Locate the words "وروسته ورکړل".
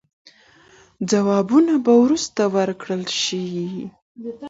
2.03-3.03